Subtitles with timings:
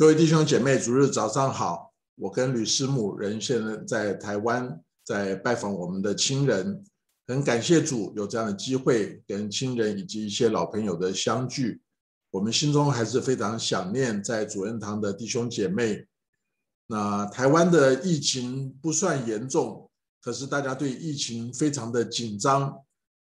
[0.00, 1.92] 各位弟兄姐妹，主日早上好！
[2.14, 6.82] 我跟吕师母人现在在台湾，在拜访我们的亲人，
[7.26, 11.82] 很感谢主有这样的机会跟亲人以及一些老朋友的相聚。
[12.30, 16.06] 我们心中还是非常想念在主任堂的弟兄姐妹。
[16.86, 19.90] 那台湾的疫情不算严重，
[20.22, 22.74] 可是大家对疫情非常的紧张。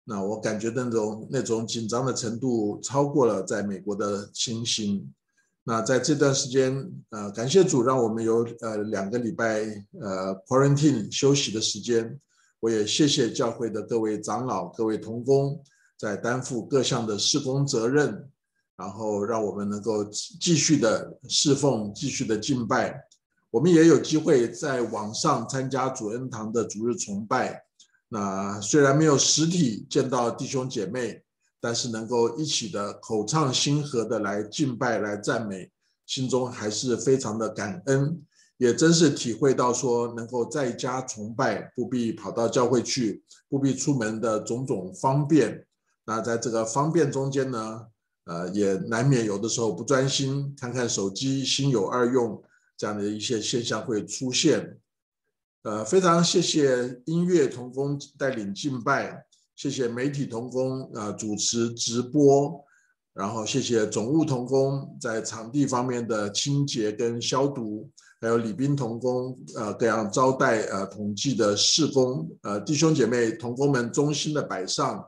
[0.06, 5.14] 那我感觉那种那种紧张的程度超过了在美国的情形。
[5.70, 9.62] 那在这段时间，呃，感谢主让我们有呃两个礼拜
[10.02, 12.20] 呃 quarantine 休息的时间。
[12.60, 15.62] 我也谢谢教会的各位长老、各位同工，
[15.96, 18.28] 在担负各项的施工责任，
[18.78, 23.00] 然后让我们能够继续的侍奉、继续的敬拜。
[23.52, 27.64] 我们也有机会在网上参加主恩堂的主日崇拜。
[28.08, 31.22] 那虽然没有实体见到弟兄姐妹。
[31.62, 35.72] 但是能够一起的口唱心和的来敬拜、来赞美，
[36.06, 38.22] 心中还是非常的感恩，
[38.58, 45.66] 也真是体会到说能够在家崇拜，不必跑到教会去，不必出门的种种方便。
[46.06, 47.86] 那在这个方便中间呢，
[48.26, 52.42] 呃，也难免有的时候不专心，看看手机，心有二用，
[52.78, 54.78] 这样的一些现象会出现。
[55.64, 59.26] 呃，非常谢谢音乐同工带领敬拜。
[59.60, 62.64] 谢谢媒体同工啊主持直播，
[63.14, 67.92] 然后谢谢总务同工在场地方面的清洁跟消毒，
[68.22, 75.04] 还有礼宾同工呃各样招待呃统计的事工呃弟兄姐妹同工们衷心的摆上，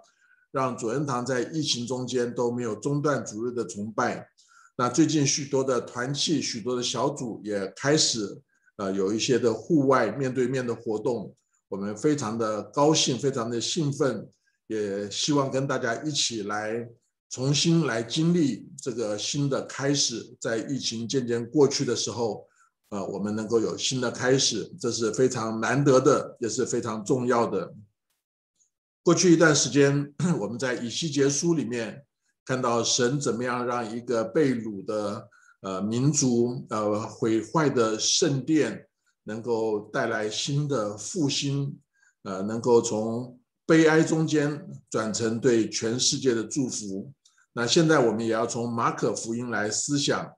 [0.52, 4.28] 让主恩堂在疫情中间都没有中断主日的崇拜。
[4.76, 8.38] 那最近许多的团契、许多的小组也开始
[8.76, 11.34] 呃有一些的户外面对面的活动，
[11.70, 14.28] 我们非常的高兴，非常的兴奋。
[14.72, 16.88] 也希望跟大家一起来
[17.30, 22.48] 重新来经历这个新的开始，在疫情渐渐过去的时候，
[22.88, 27.74] 呃，我们能够有新的开始，这是非常难得的，也是非常重要的。
[29.04, 32.06] 过去一段时间， 我们在以西结书里面
[32.46, 35.28] 看到神怎么样让一个被掳的
[35.64, 38.88] 呃民族，呃毁坏的圣殿，
[39.24, 41.78] 能够带来新的复兴，
[42.24, 43.38] 呃，能够从。
[43.72, 47.14] 悲哀中间转成对全世界的祝福。
[47.54, 50.34] 那现在我们也要从马可福音来思想，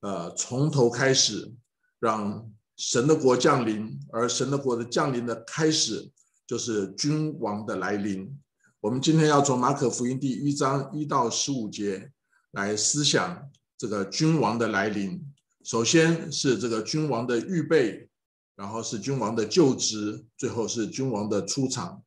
[0.00, 1.52] 呃，从头开始，
[2.00, 3.96] 让神的国降临。
[4.10, 6.10] 而神的国的降临的开始，
[6.44, 8.36] 就是君王的来临。
[8.80, 12.10] 我们今天要从马可福音第一章一到十五节
[12.50, 13.48] 来思想
[13.78, 15.24] 这个君王的来临。
[15.62, 18.08] 首先是这个君王的预备，
[18.56, 22.02] 然后是君王的就职，最后是君王的出场。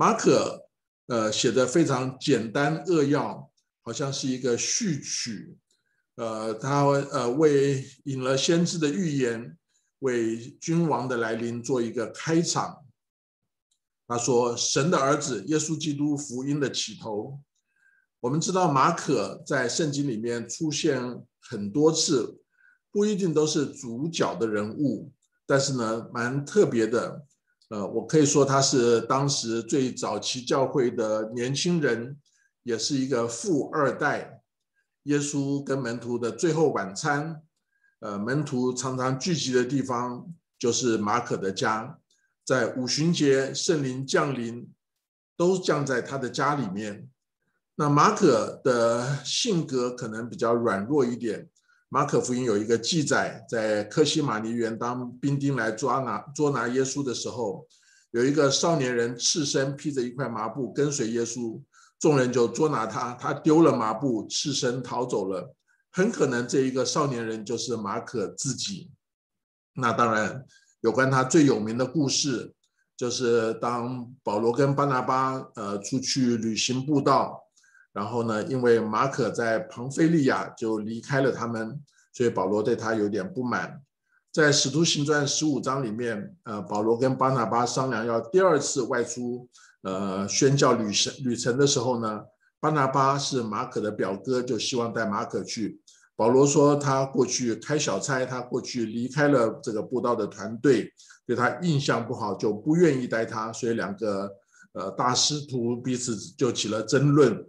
[0.00, 0.66] 马可，
[1.08, 3.50] 呃，写的非常简单扼要，
[3.82, 5.58] 好像是一个序曲，
[6.14, 9.58] 呃，他呃为引了先知的预言，
[9.98, 12.82] 为君王的来临做一个开场。
[14.08, 17.38] 他说：“神的儿子耶稣基督福音的起头。”
[18.20, 20.98] 我们知道马可在圣经里面出现
[21.42, 22.40] 很多次，
[22.90, 25.12] 不一定都是主角的人物，
[25.44, 27.26] 但是呢，蛮特别的。
[27.70, 32.18] 呃，我可以说他是当时最早期教会的年轻人，
[32.64, 34.42] 也是一个富二代。
[35.04, 37.40] 耶稣跟门徒的最后晚餐，
[38.00, 40.26] 呃，门徒常常聚集的地方
[40.58, 41.98] 就是马可的家，
[42.44, 44.68] 在五旬节圣灵降临，
[45.36, 47.08] 都降在他的家里面。
[47.76, 51.48] 那马可的性格可能比较软弱一点。
[51.92, 57.66] 马可福音有一个记载，在科西玛尼园当兵丁来抓拿捉拿耶稣的时候，
[58.12, 61.60] 有一个少年人赤身披着一块麻布跟随耶稣，
[61.98, 65.52] 众人就捉拿他，他丢了麻布，赤身逃走了。
[65.90, 68.92] 很可能这一个少年人就是马可自己。
[69.74, 70.44] 那当然，
[70.82, 72.54] 有关他最有名的故事，
[72.96, 77.49] 就是当保罗跟巴拿巴呃出去旅行布道。
[77.92, 81.80] 然后呢，因为马可在庞菲利亚就离开了他们，
[82.12, 83.80] 所以保罗对他有点不满。
[84.32, 89.48] 在《使徒行传》十五章里面，呃，保罗跟巴拿巴商量要第二次外出，
[89.82, 92.20] 呃，宣教旅程旅程的时候呢，
[92.60, 95.80] 巴拿巴是马可的表哥，就希望带马可去。
[96.14, 100.92] 保罗说他过去开小差，他过去离开了这个布道的团队，
[101.26, 103.52] 对他印象不好，就不愿意带他。
[103.52, 104.30] 所以两个
[104.74, 107.44] 呃大师徒彼此就起了争论。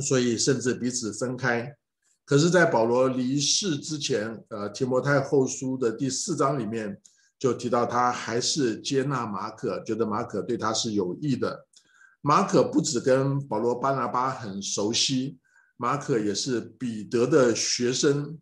[0.00, 1.76] 所以甚至彼此分开，
[2.24, 6.98] 可是，在保罗离世之前，呃，提摩太后书的第四章里面
[7.38, 11.66] 就提到，他还是接纳马可，觉得马可对他是有益的。
[12.22, 15.38] 马可不止跟保罗、巴拿巴很熟悉，
[15.76, 18.38] 马可也是彼得的学生。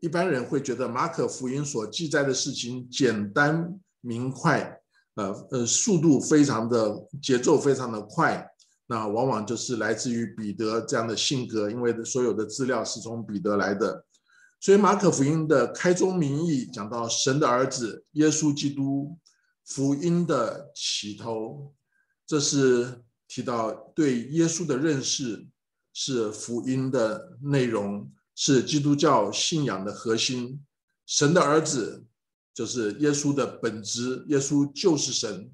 [0.00, 4.80] 一般人会觉得马可福音所记载的事情简单明快，
[5.14, 8.44] 呃呃，速度非常的节奏非常的快。
[8.90, 14.06] 那往往就是来自于彼得这样的性格，因为所有的资料是从彼得来的。
[14.60, 19.18] 所以马可福音的开宗明义讲到神的儿子耶稣基督
[19.66, 21.74] 福音的起头，
[22.26, 25.46] 这是提到对耶稣的认识
[25.92, 30.64] 是福音的内容，是基督教信仰的核心。
[31.04, 32.06] 神的儿子
[32.54, 35.52] 就是耶稣的本质，耶稣就是神，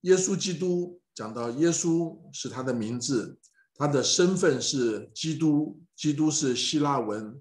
[0.00, 1.00] 耶稣基督。
[1.18, 3.36] 讲到耶稣是他的名字，
[3.74, 7.36] 他的身份是基督，基督是希腊文，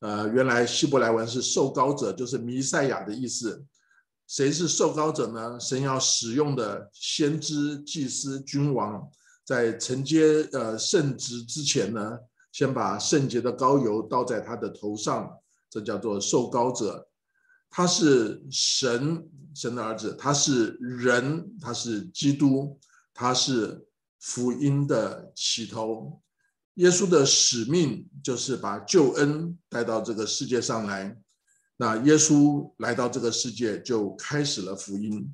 [0.00, 3.64] 呃，原来希伯来文是受膏者，就是弥赛亚的意思。
[4.26, 5.58] 谁是受膏者呢？
[5.58, 9.10] 神要使用的先知、祭司、君王，
[9.46, 12.18] 在承接呃圣职之前呢，
[12.52, 15.34] 先把圣洁的膏油倒在他的头上，
[15.70, 17.08] 这叫做受膏者。
[17.70, 22.78] 他是神，神的儿子，他是人，他是基督。
[23.22, 23.86] 他是
[24.18, 26.20] 福音的起头，
[26.74, 31.16] 耶稣的使命就是把救恩带到这个世界上来。
[31.76, 35.32] 那耶稣来到这个世界，就开始了福音。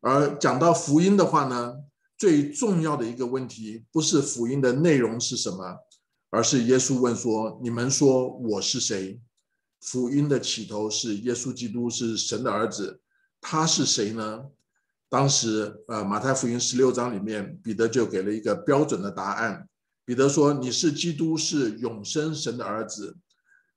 [0.00, 1.76] 而讲到福音的话呢，
[2.18, 5.78] 最重要的一个问题不是福音的内容是什么，
[6.28, 9.18] 而是耶稣问说：“你们说我是谁？”
[9.80, 13.00] 福音的起头是耶稣基督是神的儿子，
[13.40, 14.44] 他是谁呢？
[15.10, 19.68] 当时，呃，马太福音十六章里面，彼得就给了一个标准的答案。
[20.04, 23.16] 彼得说：“你是基督，是永生神的儿子。”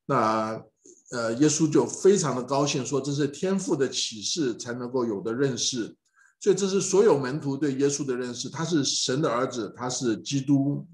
[0.06, 0.62] 那，
[1.09, 5.95] 呃，耶稣就非常的高兴，说：“这是天赋的启示才能够有的认识。”
[6.39, 10.85] 所以，这是所有门徒对耶稣的认识，他是神的儿子，他是基督。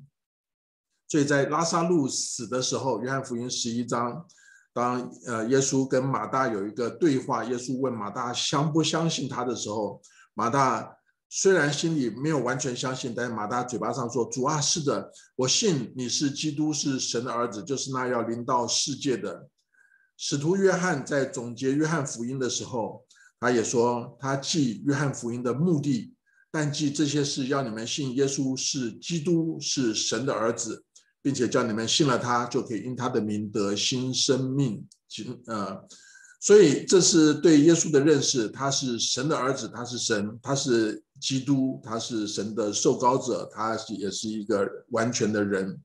[1.10, 4.26] 所以在拉萨路死的时候，约翰福音十一章，
[4.74, 10.02] 当呃耶稣跟马大有一个对话，耶稣问马大相不相信他的时候。
[10.40, 10.96] 马大
[11.28, 19.50] 虽然心里没有完全相信，但是马大嘴巴上说：“主啊，是的，我信你是基督，是神的儿子，就是那要临到世界的
[20.16, 23.06] 使徒约翰。”在总结约翰福音的时候，
[23.38, 26.14] 他也说：“他记约翰福音的目的，
[26.50, 30.86] 但记这些事，要你们信耶稣是基督，是神的儿子，
[31.22, 34.88] 并且叫你们信了他，就可以因他的名得新生命。”
[35.48, 35.86] 呃。
[36.40, 45.78] 所以这是对耶稣的认识，他是神的儿子，他是神，他是基督，他是神的受膏者，他也是一个完全的人。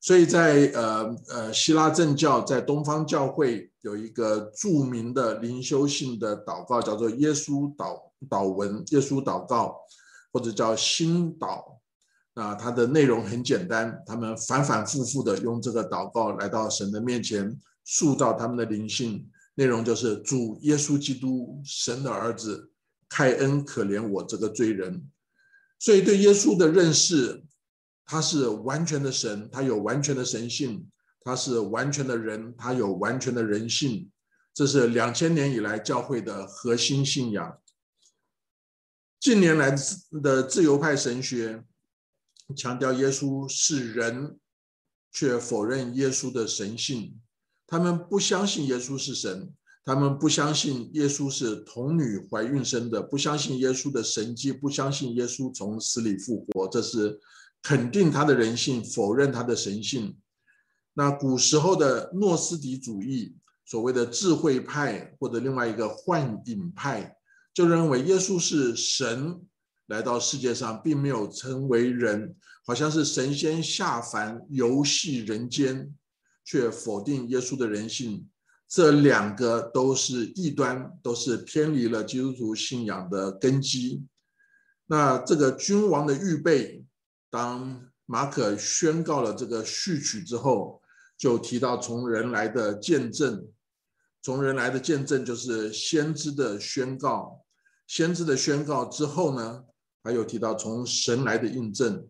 [0.00, 8.00] 所以在呃呃希腊正教，在东方教会有一个著名的灵修性的祷告，叫做耶稣祷
[8.30, 9.76] 祷文，耶稣祷告，
[10.32, 11.62] 或者叫心祷。
[12.34, 17.54] 啊，它的内容很简单，他们反反复复的用这个祷告来到神的面前，
[17.84, 19.28] 塑造他们的灵性。
[19.54, 22.72] 内容就是主耶稣基督，神的儿子，
[23.08, 25.10] 开恩可怜我这个罪人。
[25.78, 27.44] 所以对耶稣的认识，
[28.06, 30.86] 他是完全的神，他有完全的神性；
[31.20, 34.10] 他是完全的人，他有完全的人性。
[34.54, 37.58] 这是两千年以来教会的核心信仰。
[39.18, 39.74] 近年来
[40.22, 41.64] 的自由派神学
[42.56, 44.38] 强调耶稣是人，
[45.12, 47.21] 却否认耶稣的神性。
[47.72, 49.50] 他们不相信耶稣是神，
[49.82, 57.18] 他们不相信耶稣是童女怀孕生的，不相信耶稣的神迹，不相信耶稣从死里复活，这是
[57.62, 60.14] 肯定他的人性，否认他的神性。
[60.92, 67.16] 那古时候的诺斯底主义，所谓的智慧派或者另外一个幻影派，
[67.54, 69.40] 就认为耶稣是神
[69.86, 72.36] 来到世界上，并没有成为人，
[72.66, 75.94] 好像是神仙下凡游戏人间。
[76.44, 78.28] 却否定耶稣的人性，
[78.68, 84.04] 这两个都是异端，都是偏离了基督徒信仰的根基。
[84.86, 86.84] 那这个君王的预备，
[87.30, 90.82] 当马可宣告了这个序曲之后，
[91.16, 93.46] 就提到从人来的见证，
[94.20, 97.44] 从人来的见证就是先知的宣告，
[97.86, 99.64] 先知的宣告之后呢，
[100.02, 102.08] 还有提到从神来的印证。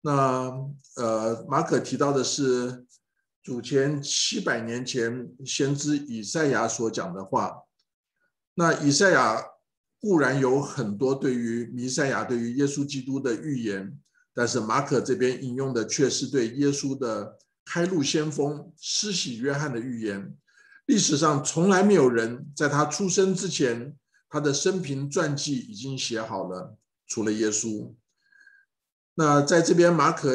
[0.00, 0.50] 那
[0.96, 2.86] 呃，马可提到的是。
[3.42, 7.62] 祖前七百年前，先知以赛亚所讲的话。
[8.54, 9.42] 那以赛亚
[10.00, 13.98] 固然有很多对于弥赛亚、对于耶稣基督的预言，
[14.34, 20.36] 但是马可这边引用的却是对耶稣的开路先锋施洗约翰的预言。
[20.86, 23.96] 历史上从来没有人在他出生之前，
[24.28, 26.76] 他的生平传记已经写好了，
[27.06, 27.94] 除了耶稣。
[29.20, 30.32] 那在这边，马可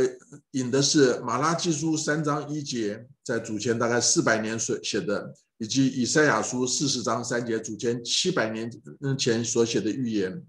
[0.51, 8.69] 引的是马拉基书三章一节，在主前大概四百年所写的，以及以赛亚书四十章三节，主前七百年
[9.17, 10.45] 前所写的预言。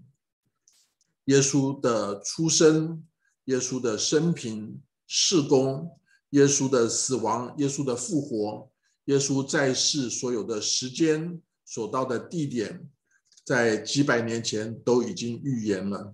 [1.27, 3.05] 耶稣的出生，
[3.45, 5.89] 耶稣的生平、事工，
[6.31, 8.69] 耶稣的死亡，耶稣的复活，
[9.05, 12.85] 耶稣在世所有的时间、所到的地点，
[13.45, 16.13] 在几百年前都已经预言了。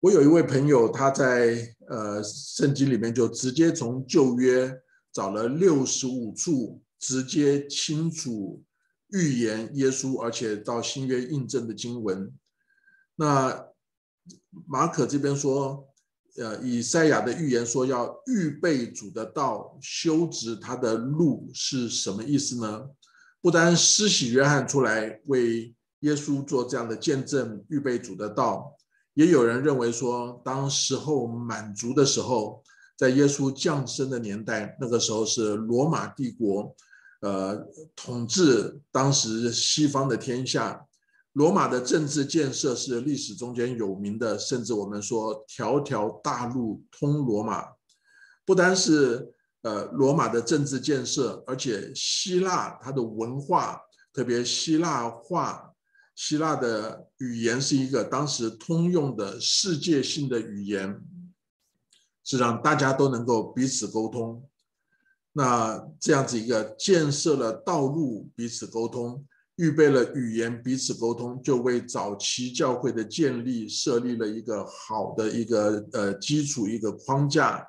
[0.00, 4.72] 我有一位朋友，他在呃圣经里面就直接从旧约
[5.12, 8.62] 找了六十五处直接清楚
[9.08, 12.32] 预言耶稣，而且到新约印证的经文。
[13.16, 13.66] 那
[14.68, 15.88] 马可这边说，
[16.36, 22.88] 呃，以赛亚的预言说要预备主的道，修直他的路，是什么意思呢？
[23.40, 28.76] 不单施洗约翰出来为耶稣做这样的见证，预备主的道。
[29.18, 32.62] 也有人认为说，当时候满足的时候，
[32.96, 36.72] 在耶稣降生的年代，那个时候是罗马帝国，
[37.22, 40.86] 呃，统治当时西方的天下。
[41.32, 47.66] 罗马的政治建设是历史中间有名的，甚至我们说条条大路通罗马。
[48.46, 53.80] 不单是呃罗马的政治建设，而且希腊它的文化，
[54.12, 55.67] 特别希腊化。
[56.18, 61.00] 希腊的语言是一个当时通用的世界性的语言，
[62.24, 64.44] 是让大家都能够彼此沟通。
[65.32, 77.64] 那这样子一个建设了道路，彼此沟通，预备了语言，彼此沟通，就为早期教会的建立设立了一个好的一个呃基础，一个框架。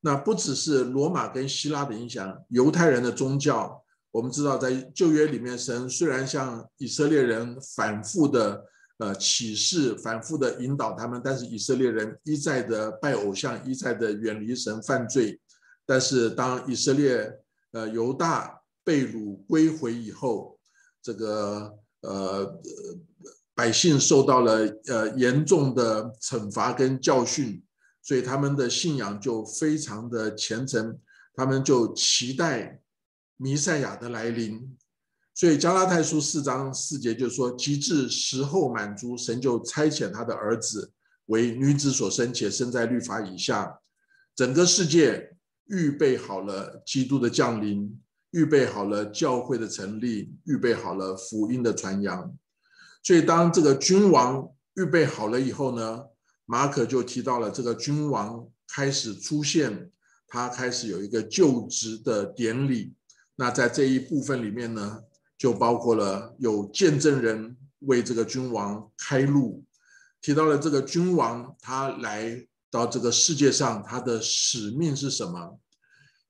[0.00, 3.84] 那不只是罗马跟希腊的影响，犹太人的宗教。
[4.10, 8.64] 我们知道，在旧约里面，神虽然向以色列人反复的
[8.96, 15.38] 呃启示、反复的引导他们，但是以色列人一再的拜偶像，一再的远离神、犯罪。
[15.84, 17.30] 但是当以色列
[17.72, 20.58] 呃犹大被掳归回以后，
[21.02, 22.60] 这个呃
[23.54, 27.62] 百姓受到了呃严重的惩罚跟教训，
[28.02, 30.98] 所以他们的信仰就非常的虔诚，
[31.34, 32.80] 他们就期待。
[33.40, 34.76] 弥赛亚的来临，
[35.32, 40.92] 所以加拉太书四章四节就说：“及至时候满足，神就差遣他的儿子
[41.26, 43.78] 为女子所生，且生在律法以下。
[44.34, 48.00] 整个世界预备好了基督的降临，
[48.32, 52.36] 预备好了教会的成立，预备好了福音的传扬。
[53.04, 56.06] 所以，当这个君王预备好了以后呢，
[56.44, 59.92] 马可就提到了这个君王开始出现，
[60.26, 62.94] 他开始有一个就职的典礼。”
[63.40, 65.04] 那在这一部分里面呢，
[65.38, 69.64] 就包括了有见证人为这个君王开路，
[70.20, 75.60] 提到了这个君王他来到这个世界上，他的使命是什么，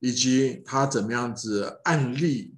[0.00, 2.54] 以及他怎么样子案例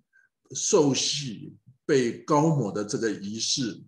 [0.53, 1.55] 受洗
[1.87, 3.85] 被高抹的这个仪式。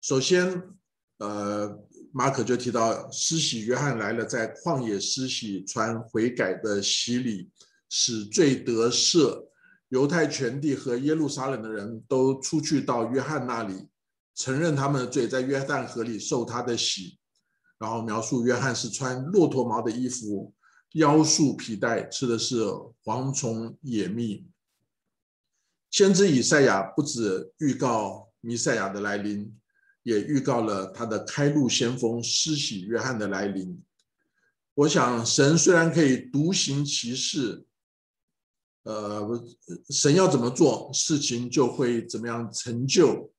[0.00, 0.62] 首先，
[1.18, 1.76] 呃，
[2.12, 7.50] 马可就提到施洗约翰来了，在旷野施洗传悔改的洗礼。
[7.96, 9.46] 使罪得赦，
[9.90, 13.86] 犹太全地和耶路撒冷的人都出去到约翰那里，
[14.34, 17.16] 承认他们的罪，在约旦河里受他的洗。
[17.78, 20.52] 然后描述约翰是穿骆驼毛的衣服，
[20.94, 22.64] 腰束皮带，吃的是
[23.04, 24.44] 蝗虫野蜜。
[25.88, 29.56] 先知以赛亚不止预告弥赛亚的来临，
[30.02, 33.80] 也预告了他的开路先锋施洗约翰的来临。
[34.74, 37.64] 我想，神虽然可以独行其事。
[38.84, 39.44] 呃，
[39.90, 43.30] 神要怎么做，事情就会怎么样成就。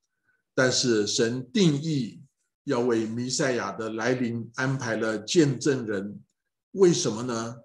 [0.53, 2.21] 但是神定义
[2.63, 6.19] 要为弥赛亚的来临安排了见证人，
[6.71, 7.55] 为什么呢？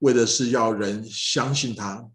[0.00, 2.08] 为的是要人相信他。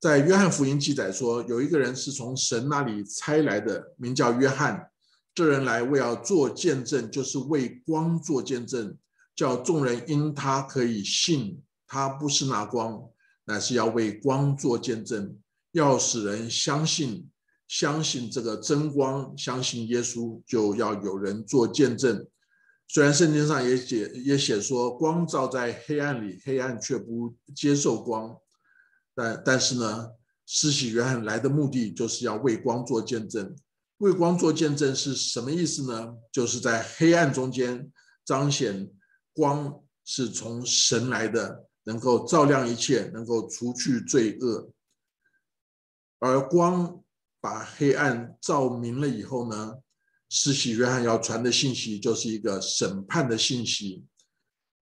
[0.00, 4.90] 在约翰福音记载说，有一个人是从神那里差来的，名叫约翰。
[5.34, 8.96] 这人来为要做见证，就是为光做见证，
[9.34, 11.60] 叫众人因他可以信。
[11.86, 13.02] 他不是那光。
[13.46, 15.36] 乃是要为光做见证，
[15.72, 17.28] 要使人相信，
[17.68, 22.26] 相信这个真光，相信耶稣，就要有人做见证。
[22.86, 28.36] 虽然圣经上也写也写说，光照在黑暗里，黑暗却不接受光。
[29.14, 30.10] 但但是呢，
[30.46, 33.54] 施洗约翰来的目的就是要为光做见证。
[33.98, 36.14] 为光做见证是什么意思呢？
[36.32, 37.90] 就是在黑暗中间
[38.24, 38.90] 彰显
[39.32, 41.66] 光是从神来的。
[41.84, 44.70] 能够照亮一切，能够除去罪恶，
[46.18, 47.02] 而光
[47.40, 49.78] 把黑暗照明了以后呢，
[50.28, 54.04] 施洗约翰要传的信息就是一个审判的信息。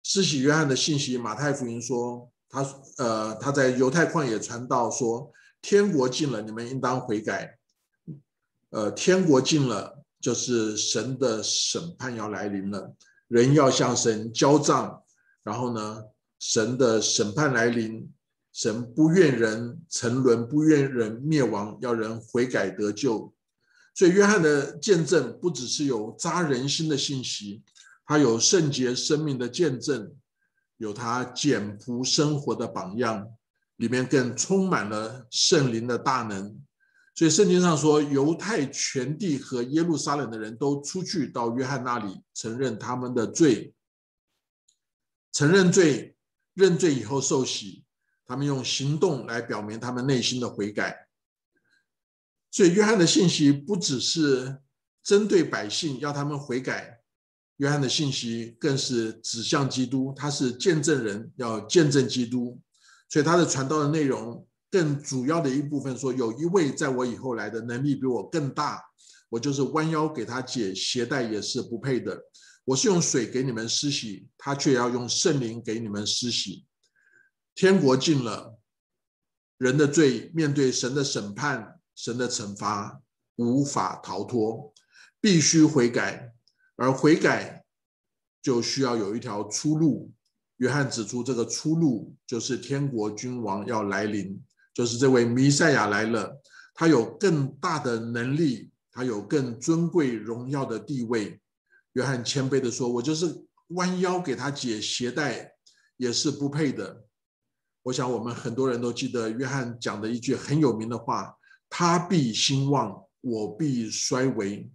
[0.02, 2.62] 施洗约翰的信息，马太福音说，他
[2.98, 7.58] 呃他在犹太旷野传道说，天国近了，你们应当悔改。
[8.70, 12.94] 呃，天国近了，就是神的审判要来临了，
[13.28, 15.02] 人要向神交账。
[15.42, 16.02] 然后呢，
[16.46, 18.12] 神的审判来临，
[18.52, 23.32] 神不愿人沉沦，不愿人灭亡，要人悔改得救。
[23.94, 27.62] 所以，约翰的见证不只是有扎人心的信息，
[28.04, 30.14] 他有圣洁生命的见证，
[30.76, 33.26] 有他简朴生活的榜样，
[33.76, 36.60] 里面更充满了圣灵的大能。
[37.14, 43.72] 所以，圣经上说，犹太全地和耶路撒冷的人都出去到约翰那里，承认他们的罪，
[45.32, 46.13] 承认罪，
[46.54, 47.84] 认罪以后受洗，
[48.24, 51.06] 他们用行动来表明他们内心的悔改。
[52.50, 54.58] 所以，约翰的信息不只是
[55.02, 57.00] 针对百姓，要他们悔改。
[57.58, 62.60] 约翰的信息更是指向基督，他是见证人，要见证基督。
[63.08, 68.82] 所以，他的传道的内容更主要的一部分说，有一位在我以后来的能力比我更大，
[69.28, 72.20] 我就是弯腰给他解鞋带也是不配的。
[72.64, 76.64] 我是用水给你们施洗，他却要用圣灵给你们施洗。
[77.54, 78.58] 天国近了，
[79.58, 81.80] 人的罪面对神的审判。
[81.96, 83.00] 神的惩罚
[83.36, 84.74] 无法逃脱，
[85.20, 86.32] 必须悔改，
[86.74, 87.64] 而悔改
[88.42, 90.12] 就需要有一条出路。
[90.56, 94.42] 约翰指出，这个出路就是天国君王要来临，
[94.74, 96.42] 就是这位弥赛亚来了，
[96.74, 101.40] 他有更大的能力，他有更尊贵荣耀的地位。
[101.94, 105.52] 约翰谦卑的说：“我就是弯腰给他解鞋带，
[105.96, 107.04] 也是不配的。”
[107.82, 111.34] 我想，我们很多人都记得约翰讲的一句很有名的话。
[111.76, 114.70] 他必兴旺，我必衰微。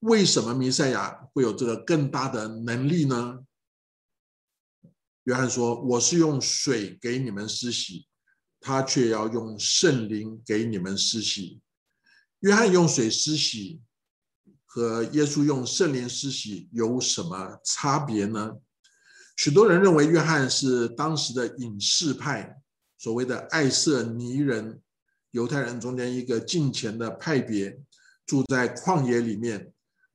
[0.00, 3.40] 为什么弥赛亚会有这个更大的能力呢？
[5.24, 8.06] 约翰说：“我是用水给你们施洗，
[8.60, 11.60] 他却要用圣灵给你们施洗。”
[12.40, 13.80] 约翰用水施洗
[14.74, 18.52] 和耶稣用圣灵施洗有什么差别呢？
[19.36, 22.56] 许多人认为约翰是当时的隐士派，
[22.96, 24.80] 所谓的爱色尼人。
[25.32, 27.78] 犹太人中间一个近前的派别，
[28.26, 29.70] 住在旷野里面。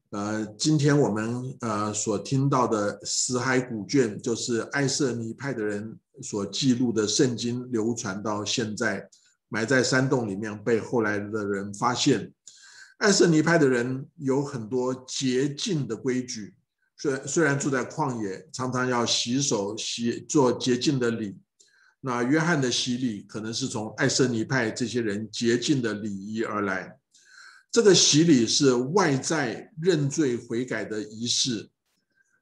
[0.09, 9.07] 呃，今天我们呃所听到的死海古卷，就是爱色尼派的人所记录的圣经，流传到现在，
[9.49, 12.33] 埋在山洞里面，被后来的人发现。
[12.97, 16.55] 爱色尼派的人有很多洁净的规矩，
[16.97, 21.37] 虽然虽然住在旷野，常常要洗手、洗做洁净的礼。
[22.01, 26.97] 那约翰的洗礼可能是从爱色尼派这些人洁净的礼仪而来。
[27.71, 31.69] 这个洗礼是外在认罪悔改的仪式。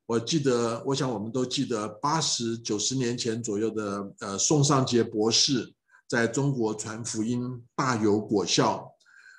[0.05, 5.73] 我记得，我想我们都记得八十九十年前左右的呃宋尚杰博士
[6.07, 8.94] 在中国传福音大有果效。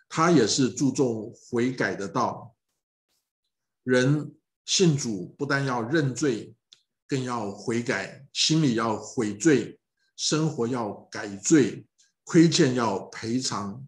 [0.09, 2.55] 他也是注重悔改的道。
[3.83, 6.55] 人信主不但要认罪，
[7.07, 9.79] 更要悔改，心里要悔罪。
[10.17, 11.87] 生活要改罪，
[12.25, 13.87] 亏欠要赔偿。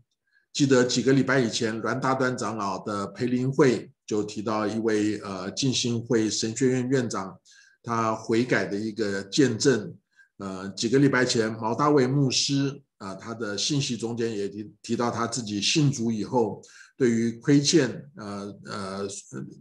[0.53, 7.41] 记得几个礼拜以前，栾大端长老的培灵会就提到一位呃静心会神学院院长，
[7.83, 9.97] 他悔改的一个见证。
[10.37, 16.63] 呃，几个礼拜前，毛大卫牧师啊，他的信息中间也提提到他自己信主以后，
[16.97, 19.09] 对于亏欠呃呃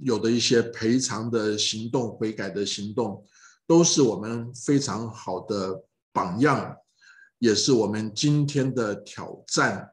[0.02, 3.26] 有的一些赔偿的行动、悔改的行动，
[3.65, 5.84] 都是我们非常好的。
[6.13, 6.76] 榜样
[7.38, 9.91] 也是我们今天的挑战。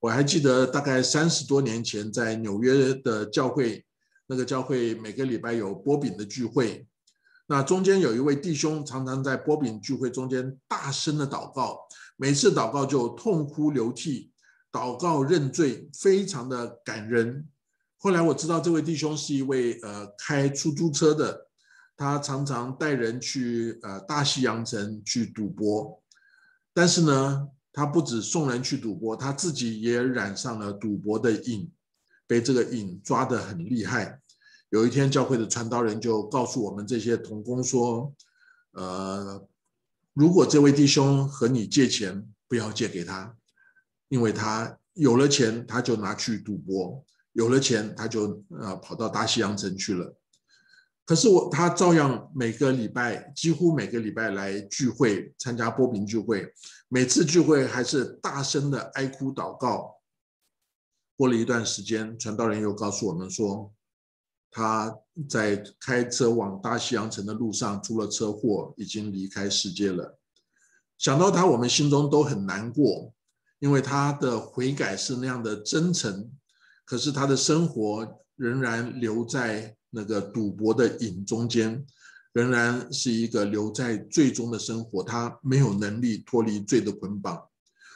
[0.00, 3.86] 我还记得，大概三十多年前，在纽约的教会，
[4.26, 6.84] 那个教会每个礼拜有波饼的聚会。
[7.46, 11.78] 那中间有一位弟兄，常常在波饼聚会中间大声的祷告，
[12.16, 14.32] 每次祷告就痛哭流涕，
[14.72, 17.48] 祷告认罪，非常的感人。
[17.98, 21.46] 后来我知道，这位弟兄是一位呃开出租车的。
[21.98, 26.02] 他常常带人去呃大西洋城去赌博，
[26.74, 31.72] 但是呢，他不止送人去赌博，他自己也染上了赌博的瘾，
[32.26, 34.20] 被这个瘾抓得很厉害。
[34.76, 38.12] 有一天，教会的传道人就告诉我们这些童工说
[38.76, 39.42] ：“呃，
[40.12, 43.34] 如果这位弟兄和你借钱，不要借给他，
[44.08, 50.14] 因为他有了钱，他就拿去赌博；有了钱，他就呃跑到大西洋城去了。”
[51.06, 56.52] 可是我他照样每个礼拜几乎每个礼拜来聚会参加波平聚会，
[56.88, 59.94] 每次聚会还是大声的哀哭祷告。
[61.16, 63.72] 过了一段时间，传道人又告诉我们说，
[64.50, 64.96] 他
[65.28, 70.18] 在开车往大西洋城的路上出了车祸，已经离开世界了。
[70.98, 73.12] 想到他，我们心中都很难过，
[73.58, 76.30] 因为他的悔改是那样的真诚，
[76.84, 78.06] 可是他的生活
[78.36, 81.84] 仍然留在那个赌博的瘾中间，
[82.32, 85.02] 仍然是一个留在最终的生活。
[85.02, 87.46] 他没有能力脱离罪的捆绑，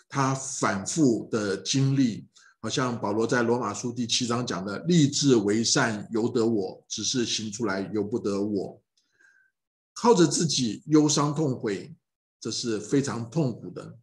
[0.09, 2.27] 他反复的经历。
[2.63, 8.83] 好像保罗在罗马书第七章讲的：“立志为善由得我，只是行出来由不得我。”
[9.95, 11.95] 靠着自己忧伤痛悔，
[12.39, 13.99] 这是非常痛苦的。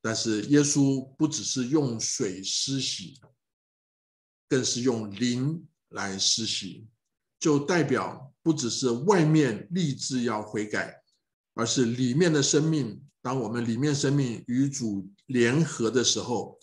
[0.00, 3.20] 但是耶稣不只是用水施洗，
[4.48, 6.86] 更是用灵来施洗，
[7.38, 11.02] 就代表不只是外面立志要悔改，
[11.52, 13.04] 而是里面的生命。
[13.20, 16.58] 当我们里面生命与主联合的时候。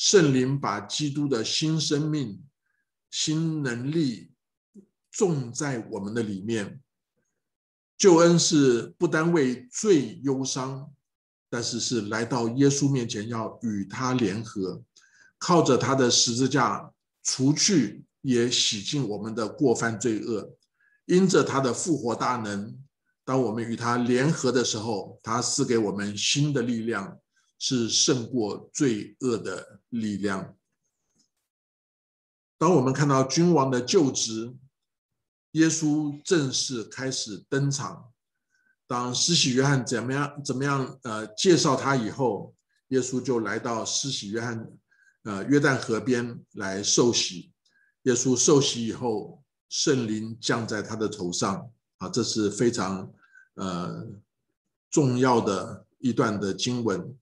[0.00, 2.42] 圣灵把基督的新生命、
[3.10, 4.30] 新能力
[5.10, 6.80] 种在我们的里面。
[7.98, 10.90] 救恩是不单为罪忧伤，
[11.50, 14.82] 但是是来到耶稣面前，要与他联合，
[15.36, 16.90] 靠着他的十字架
[17.22, 20.56] 除去也洗净我们的过犯罪恶。
[21.04, 22.74] 因着他的复活大能，
[23.22, 27.18] 当我们与他联合的时候，他赐给我们新的力量。
[27.60, 30.56] 是胜过罪恶的力量。
[32.58, 34.56] 当我们看到君王的就职，
[35.52, 38.10] 耶稣正式开始登场。
[38.86, 42.54] 当施洗约翰怎么样怎么样呃介绍他以后，
[42.88, 44.68] 耶稣就来到施洗约翰
[45.24, 47.52] 呃约旦河边来受洗。
[48.04, 53.12] 耶稣受洗以后，圣灵降在他的头上啊，这是非常
[53.54, 54.06] 呃
[54.90, 57.16] 重要的一段的经文。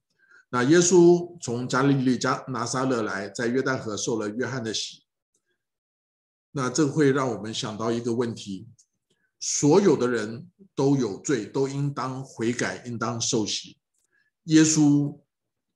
[0.50, 5.04] 那耶稣从加利利加拿撒勒来，在约旦河受了约翰的洗。
[6.52, 8.66] 那这会让我们想到一个问题：
[9.38, 13.76] 所有的人都有罪，都应当悔改，应当受洗。
[14.44, 15.20] 耶稣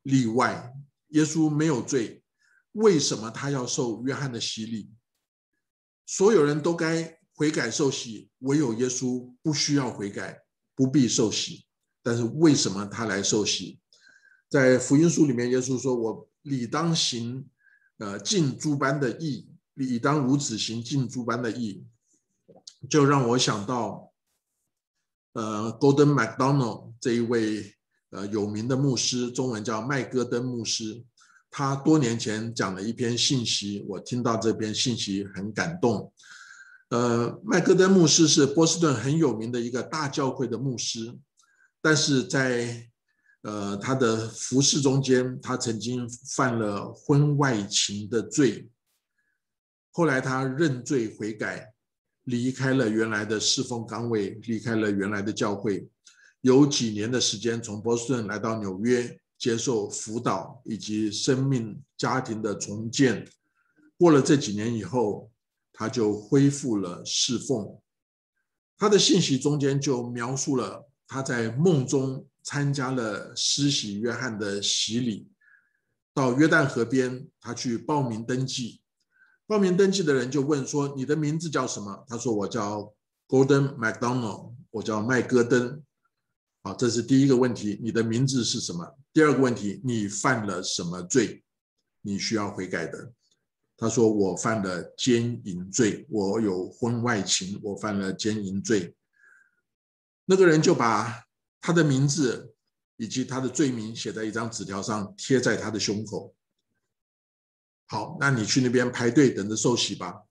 [0.02, 0.72] 例外，
[1.08, 2.24] 耶稣没有罪，
[2.72, 4.90] 为什么他要受约翰的洗礼？
[6.06, 10.42] 所有人都该悔改受洗，唯有耶稣不需要悔改，
[10.74, 11.66] 不必受洗。
[12.02, 13.78] 但是为什么他来受洗？
[14.52, 17.48] 在福音书里面，耶稣说：“我理当行，
[17.96, 21.86] 呃，尽诸般的义，理当如此行，尽诸般的义。”
[22.90, 24.12] 就让我想到，
[25.32, 27.74] 呃，Golden McDonald 这一位
[28.10, 31.02] 呃有名的牧师，中文叫麦戈登牧师，
[31.50, 36.12] 他多年前讲了一篇信息，我听到这篇信息很感动。
[36.90, 41.16] 呃，麦戈登牧师是波士顿很有名的一个大教会的牧师，
[41.80, 42.90] 但是在
[43.42, 48.70] 呃，他的服饰中间，他曾经犯了婚外情的罪。
[49.90, 51.74] 后来他认罪悔改，
[52.22, 55.88] 离开了原来的侍奉岗位，离开了原来的教会，
[56.42, 63.28] 有几年的时间从波士顿来到纽约接受辅导以及生命家庭的重建。
[63.98, 65.32] 过了这几年以后，
[65.72, 67.76] 他就恢复了侍奉。
[68.78, 72.24] 他的信息中间就描述了他在梦中。
[72.42, 75.30] 参加了施洗约翰的洗礼，
[76.12, 78.82] 到约旦河边，他去报名登记。
[79.46, 82.92] 报名登记的人就问说：“你的名字叫什么？”他说：“我叫
[83.28, 85.82] Golden McDonald，我叫麦戈登。”
[86.64, 88.98] 好，这是第一个问题，你的名字是什么？
[89.12, 91.44] 第二个问题，你犯了什么罪？
[92.00, 93.12] 你需要悔改的。
[93.76, 98.96] 他说：“我犯了奸淫罪，我有婚外情，我犯了奸淫罪。”
[100.26, 101.24] 那个人就把。
[101.62, 102.52] 他的名字
[102.96, 106.34] 以及他的罪名写在一张纸条上，贴在他的胸口。
[107.86, 110.22] 好，那你去那边排队等着受洗吧。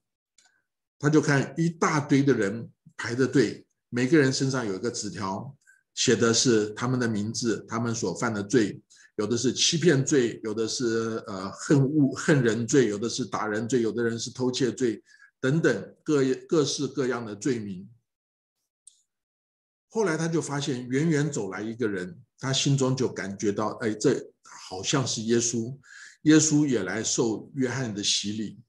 [0.99, 5.55] 他就看一大堆的人排着队，每个人身上有一个纸条，
[5.95, 8.81] 写的是他们的名字，他们所犯的罪，
[9.15, 15.01] 有的是欺骗罪，有的是呃恨物恨人罪，有的是打人罪，有的人是偷窃罪，
[15.39, 17.89] 等等各各式各样的罪名。
[19.93, 25.77] 后来他就发现，远远走来一个人，他心中就感觉到，哎，这好像是耶稣。
[26.23, 28.59] 耶稣也来受约翰的洗礼。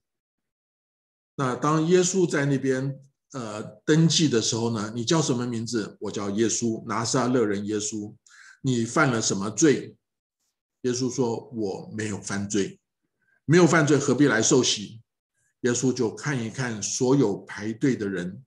[1.35, 2.99] 那当耶稣在那边
[3.31, 5.95] 呃登记的时候呢，你叫什么名字？
[6.01, 8.13] 我叫耶稣，拿撒勒人耶稣。
[8.61, 9.95] 你犯了什么罪？
[10.81, 12.79] 耶稣说：我没有犯罪，
[13.45, 15.01] 没有犯罪，何必来受洗？
[15.61, 18.43] 耶稣就看一看所有排队的人，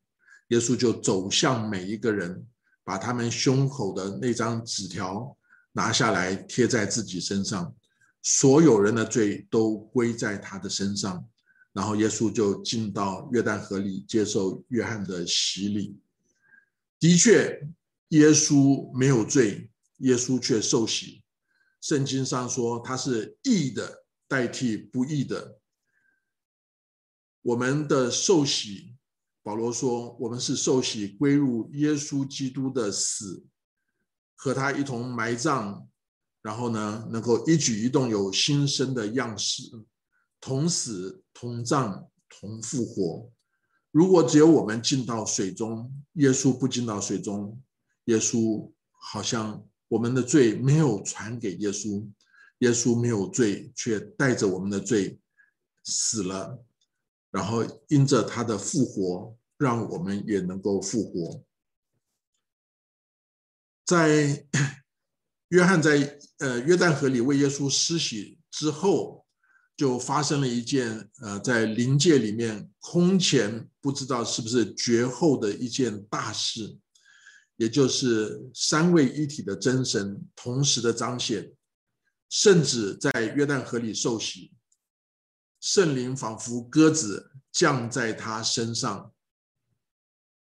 [0.48, 2.46] 耶稣就走向每一个人。
[2.86, 5.36] 把他们胸口的那张纸条
[5.72, 7.74] 拿下来贴在自己身上，
[8.22, 11.28] 所有人的罪都归在他的身上，
[11.72, 15.98] 然后耶稣就进到约旦河里接受约翰的洗礼。
[17.00, 17.60] 的确，
[18.10, 21.24] 耶稣没有罪，耶稣却受洗。
[21.80, 25.58] 圣经上说他是义的代替不义的。
[27.42, 28.95] 我们的受洗，
[29.46, 33.46] 保罗说我们是受洗归入耶稣基督的死，
[34.34, 35.86] 和他一同埋葬。
[36.42, 39.62] 然后呢，能够一举一动有新生的样式，
[40.40, 43.30] 同死同葬同复活。
[43.92, 47.60] 如果只有我们进到水中，耶稣不进到水中，
[48.06, 52.04] 耶稣好像我们的罪没有传给耶稣，
[52.58, 55.20] 耶稣没有罪，却带着我们的罪
[55.84, 56.65] 死了，
[57.30, 61.42] 然后因着他的复活，让我们也能够复活。
[63.84, 64.46] 在
[65.48, 66.18] 约翰在。
[66.38, 69.24] 呃，约旦河里为耶稣施洗之后，
[69.74, 76.76] 就发生了一件呃，在灵界里面空前不知道是不是绝后的一件大事，
[77.56, 81.50] 也就是三位一体的真神同时的彰显，
[82.28, 84.52] 甚至在约旦河里受洗，
[85.60, 89.12] 圣灵仿佛鸽子降在他身上，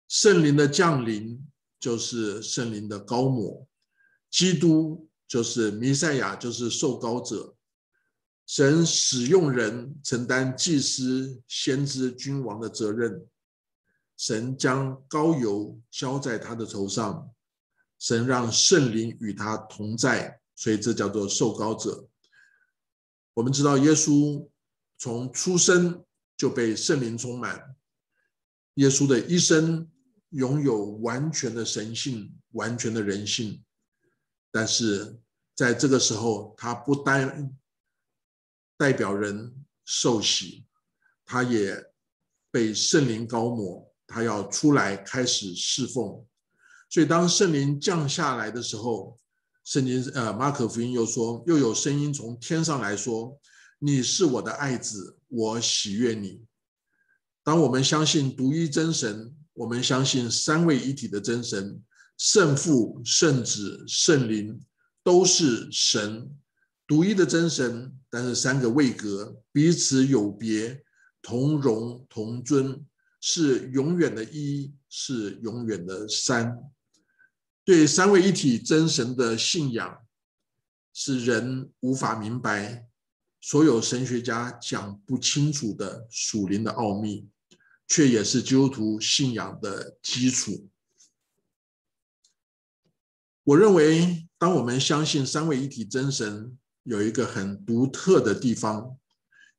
[0.08, 1.46] 圣灵的降临
[1.80, 3.68] 就是圣灵的高抹，
[4.30, 5.10] 基督。
[5.28, 7.56] 就是弥赛亚，就是受膏者。
[8.46, 13.28] 神使用人承担祭司、先知、君王的责任。
[14.18, 17.28] 神将膏油浇在他的头上，
[17.98, 22.08] 神让圣灵与他同在，所以这叫做受膏者。
[23.34, 24.48] 我们知道，耶稣
[24.98, 26.04] 从出生
[26.38, 27.76] 就被圣灵充满，
[28.76, 29.90] 耶稣的一生
[30.30, 33.64] 拥有完全的神性、完全的人性。
[34.52, 35.20] 但是
[35.54, 37.58] 在这个时候，他不单
[38.78, 40.66] 代表人受洗，
[41.26, 41.92] 他也
[42.52, 46.26] 被圣灵高抹，他要出来开始侍奉。
[46.90, 49.18] 所以当圣灵降下来的时候，
[49.64, 53.38] 圣经呃马可福音又说，又有声音从天上来说
[53.86, 56.41] ：“你是我的爱子，我喜悦你。”
[57.45, 61.80] 当我们相信独一真神，我们相信三位一体的真神。
[62.17, 64.60] 圣父、圣子、圣灵
[65.04, 66.36] 都是神
[66.88, 70.84] 独一的真神，但是三个位格彼此有别，
[71.21, 72.84] 同荣同尊，
[73.21, 76.58] 是永远的一，是永远的三。
[77.63, 80.00] 对三位一体真神的信仰，
[80.93, 82.85] 是人无法明白，
[83.48, 87.30] 所有神学家讲不清楚的属灵的奥秘，
[87.88, 90.68] 却也是基督徒信仰的基础。
[93.44, 98.98] 我认为，当我们相信三位一体真神有一个很独特的地方，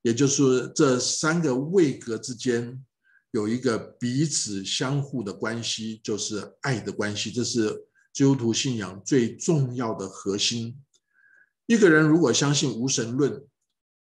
[0.03, 2.85] 也就是这三个位格之间
[3.31, 7.31] 有一个彼此相互的关系，就是爱的关系。
[7.31, 10.77] 这是基督徒信仰最重要的核心。
[11.67, 13.47] 一个人如果相信无神论，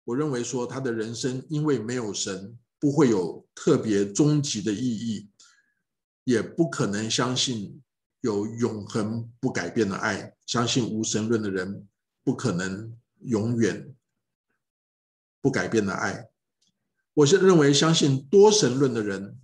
[0.06, 5.30] 我认为说他的人生因为没有神，不会有特别终极的意义，
[6.24, 7.80] 也不可能相信。
[8.24, 11.86] 有永恒不改变的爱，相信无神论的人
[12.24, 13.94] 不可能永远
[15.42, 16.30] 不改变的爱。
[17.16, 19.38] 我是认为，相信多神论的人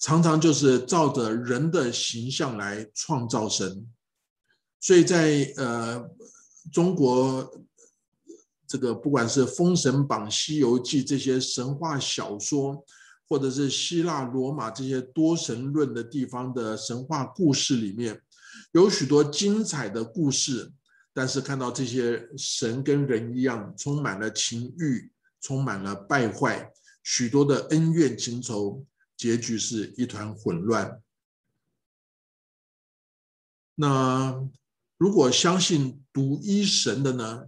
[0.00, 3.88] 常常就是照着人的形象来创造神，
[4.80, 6.10] 所以在呃
[6.72, 7.56] 中国
[8.72, 12.82] 这个不管是《封神榜》《西游记》这些神话小说。
[13.28, 18.20] 或者是希腊、罗马这些多神论的地方的神话故事里面，
[18.72, 20.70] 有许多精彩的故事，
[21.14, 26.70] 但是看到这些神跟人一样，充满了情欲，充满了败坏，
[27.02, 28.84] 许多的恩怨情仇，
[29.16, 31.00] 结局是一团混乱。
[33.76, 34.46] 那
[34.98, 37.46] 如果相信独一神的呢？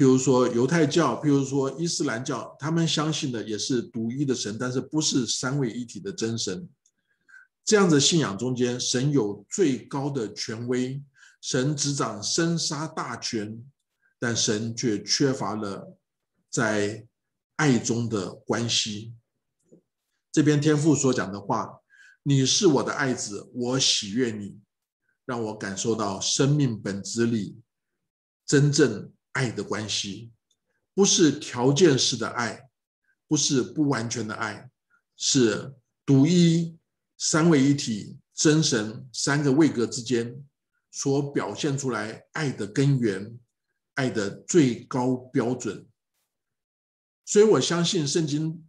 [0.00, 6.66] 譬如说犹太教，譬如说伊斯兰教，他们相信的也是独一的神，但是不是三位一体的真神。
[7.66, 11.02] 这样的信仰中间，神有最高的权威，
[11.42, 13.62] 神执掌生杀大权，
[14.18, 15.94] 但神却缺乏了
[16.48, 17.06] 在
[17.56, 19.12] 爱中的关系。
[20.32, 21.78] 这边天父所讲的话
[22.24, 24.58] ：“你是我的爱子，我喜悦你。”
[25.26, 27.60] 让我感受到生命本质里
[28.46, 29.12] 真正。
[29.32, 30.32] 爱的关系
[30.94, 32.68] 不是条件式的爱，
[33.28, 34.70] 不是不完全的爱，
[35.16, 36.76] 是独一
[37.16, 40.42] 三位一体真神三个位格之间
[40.90, 43.38] 所表现出来爱的根源、
[43.94, 45.86] 爱的最高标准。
[47.24, 48.64] 所以我相信圣经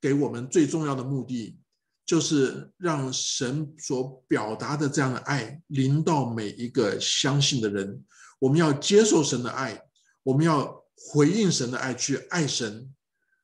[0.00, 1.56] 给我们最重要的目的，
[2.04, 8.04] 就是让神所表达的这样的爱临到每一个相信的人。
[8.40, 9.80] 我们要接受神的爱，
[10.22, 12.94] 我们要回应神的爱去爱神，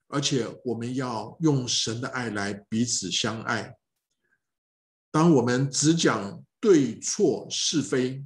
[0.08, 3.76] 而且我们要用神的爱来彼此相爱。
[5.10, 8.24] 当我们只讲对错是非，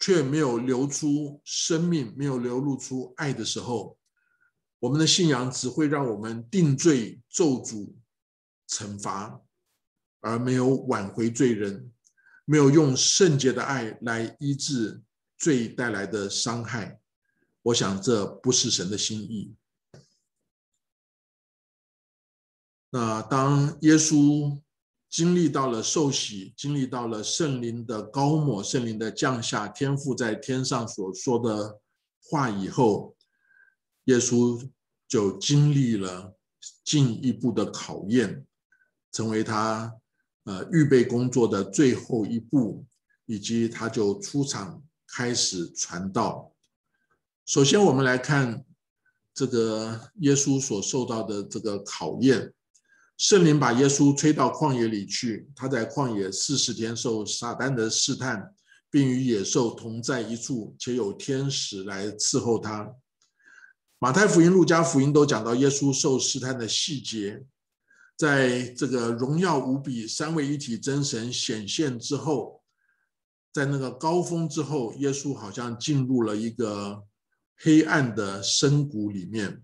[0.00, 3.96] 却没有流出生命，没有流露出爱的时候，
[4.80, 7.94] 我们的信仰只会让我们定罪、咒诅、
[8.68, 9.40] 惩罚，
[10.20, 11.92] 而没有挽回罪人，
[12.44, 15.00] 没有用圣洁的爱来医治
[15.38, 16.98] 罪带来的伤害。
[17.64, 19.54] 我想这不是神的心意。
[22.88, 24.58] 那当耶稣。
[25.10, 31.80] 经历到了受洗，经历到了圣灵的高抹，圣灵的降下，天父在天上所说的
[32.20, 33.16] 话以后，
[34.06, 34.68] 耶稣
[35.06, 36.36] 就经历了
[36.82, 38.44] 进一步的考验，
[39.12, 39.94] 成为他
[40.46, 42.84] 呃预备工作的最后一步，
[43.26, 46.53] 以及他就出场开始传道。
[47.46, 48.64] 首先，我们来看
[49.34, 52.54] 这个耶稣所受到的这个考验。
[53.18, 58.54] 圣灵把耶稣吹到旷野里去，他在旷野四十天受撒旦的试探，
[58.90, 62.90] 并与野兽同在一处，且有天使来伺候他。
[63.98, 67.44] 马太福音、路加福音都讲到耶稣受试探的细节。
[68.16, 72.62] 在这个荣耀无比、三位一体真神显现之后，
[73.52, 77.04] 在那个高峰之后，耶稣好像进入了一个
[77.58, 79.62] 黑暗的深谷里面，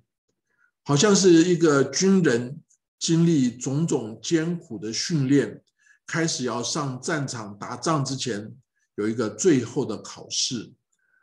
[0.85, 2.61] 好像是一个军人。
[3.00, 5.62] 经历种种艰苦的训练，
[6.07, 8.55] 开始要上战场打仗之前，
[8.96, 10.70] 有一个最后的考试。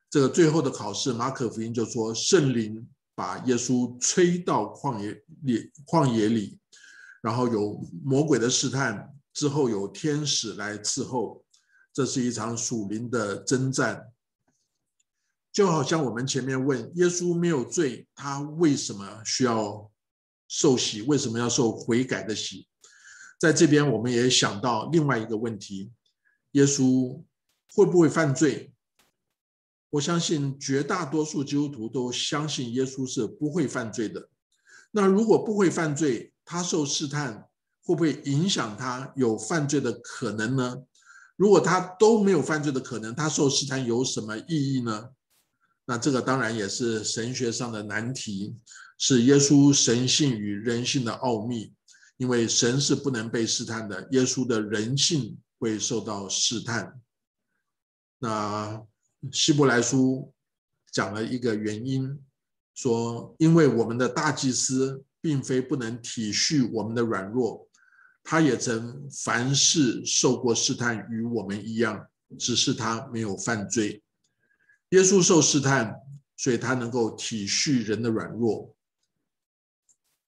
[0.09, 6.57] 这个最后的考试，马可福音就说，圣灵把耶稣吹到旷野里，旷野里，
[7.21, 11.45] 然后有魔鬼的试探，之后有天使来伺候。
[11.93, 14.03] 这是一场属灵的征战。
[15.57, 19.89] 就好像我们前面问，耶稣没有罪，他为什么需要？
[20.47, 22.67] 受洗为什么要受悔改的洗？
[23.39, 25.91] 在这边我们也想到另外一个问题：
[26.51, 27.23] 耶稣
[27.73, 28.71] 会不会犯罪？
[29.89, 34.29] 我相信绝大多数基督徒都相信耶稣是不会犯罪的。
[34.91, 37.49] 那如果不会犯罪，他受试探
[37.83, 40.83] 会不会影响他有犯罪的可能呢？
[41.35, 45.09] 如果他都没有犯罪的可能，他受试探有什么意义呢？
[45.87, 48.55] 那这个当然也是神学上的难题。
[48.99, 51.71] 是耶稣神性与人性的奥秘，
[52.17, 56.99] 因为神是不能被试探的，耶稣的人性会受到试探。
[58.17, 58.83] 那
[59.31, 60.33] 希伯来书
[60.91, 62.19] 讲了一个原因，
[62.73, 67.69] 说因为我们的大祭司并非不能体恤我们的软弱，
[68.23, 72.03] 他也曾凡事受过试探，与我们一样，
[72.39, 74.01] 只是他没有犯罪。
[74.89, 76.01] 耶稣受试探，
[76.35, 78.73] 所以他能够体恤人的软弱。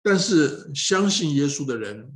[0.02, 2.12] 但是相信耶稣的人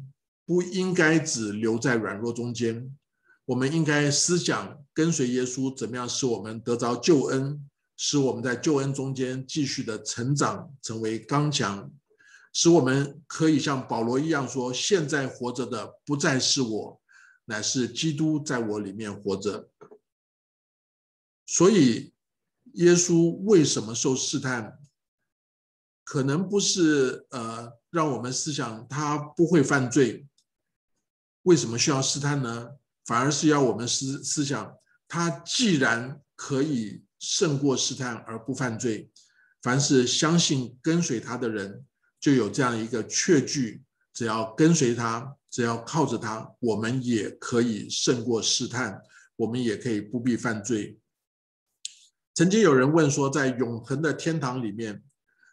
[0.45, 2.97] 不应该只留在软弱中间，
[3.45, 11.91] 我们应该思想跟随耶稣，怎么样使我们得着救恩，使我们在救恩中间继续的成长，成为刚强，
[12.53, 17.01] 使我们可以像保罗一样说：现在活着的不再是我，
[17.45, 19.69] 乃是基督在我里面活着。
[21.45, 22.12] 所以
[22.74, 24.80] 耶稣为什么受试探？
[26.04, 30.28] 可能不是呃，让我们思想他不会犯罪，
[31.44, 32.72] 为什么需要试探呢？
[33.06, 34.76] 反而是要我们思思想，
[35.08, 39.10] 他既然可以胜过试探而不犯罪，
[39.62, 41.86] 凡是相信跟随他的人，
[42.20, 43.84] 就有这样一个确据：
[44.14, 49.02] 只要跟随他，只要靠着他，我们也可以胜过试探，
[49.36, 51.00] 我们也可以不必犯罪。
[52.34, 55.04] 曾经有人问说，在永恒的天堂里面。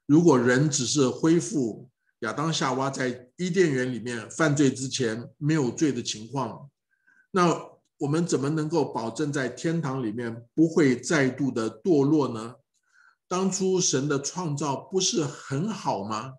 [0.06, 1.88] 如果人只是恢复
[2.20, 6.68] 亚当夏娃在伊甸园里面犯罪之前没有罪的情况，
[7.30, 7.64] 那
[7.98, 12.56] 我们怎么能够保证在天堂里面不会再度的堕落呢？
[13.28, 16.32] 当初神的创造不是很好吗？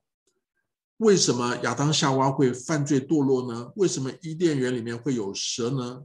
[0.98, 3.72] 为什么亚当夏娃会犯罪堕落呢？
[3.76, 6.04] 为什么伊甸园里面会有蛇呢？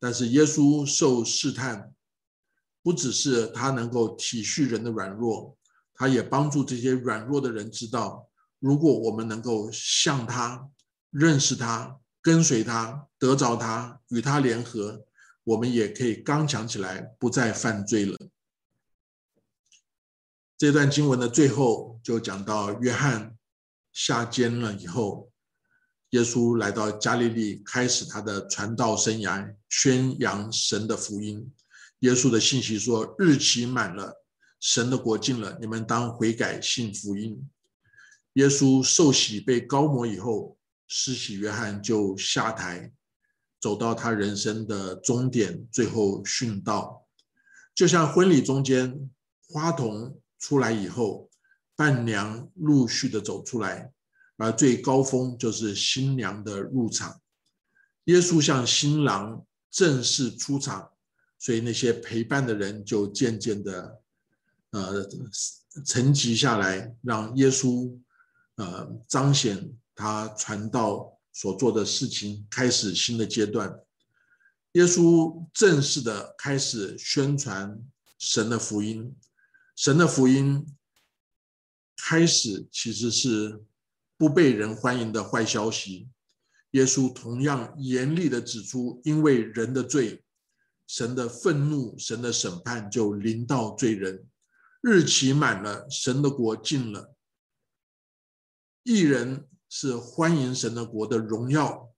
[0.00, 1.92] 但是耶稣受试探，
[2.88, 5.54] 不只是他能够体恤人的软弱。
[5.94, 8.26] 他也帮助这些软弱的人知道，
[8.60, 10.66] 如果我们能够向他
[11.10, 15.04] 认识他、跟随他、得着他、与他联合，
[15.44, 18.16] 我们也可以刚强起来，不再犯罪了。
[20.56, 23.36] 这段经文的最后就讲到约翰
[23.92, 25.30] 下监了以后，
[26.10, 31.52] 耶稣来到加利利，开始他的传道生涯，宣扬神的福音。
[32.00, 34.24] 耶稣的信息说：“日期满了，
[34.60, 37.48] 神的国近了，你们当悔改，信福音。”
[38.34, 42.92] 耶稣受洗被高摩以后，施洗约翰就下台，
[43.60, 47.04] 走到他人生的终点，最后殉道。
[47.74, 49.10] 就像婚礼中间，
[49.48, 51.28] 花童出来以后，
[51.74, 53.92] 伴娘陆续的走出来，
[54.36, 57.20] 而最高峰就是新娘的入场。
[58.04, 60.92] 耶稣向新郎正式出场。
[61.38, 64.02] 所以那些陪伴的人就渐渐的，
[64.70, 65.08] 呃，
[65.86, 67.96] 沉积下来，让耶稣，
[68.56, 73.80] 呃，彰显他传道所做的事情，开始新的阶段。
[74.72, 77.80] 耶稣正式的开始宣传
[78.18, 79.14] 神的福音，
[79.76, 80.66] 神的福音
[81.96, 83.62] 开始其实是
[84.16, 86.08] 不被人欢迎的坏消息。
[86.72, 90.24] 耶稣同样严厉的指出，因为人的罪。
[90.88, 94.26] 神的愤怒，神的审判就临到罪人。
[94.80, 97.14] 日期满了，神的国近了。
[98.84, 101.90] 义人是欢迎神的国的荣耀，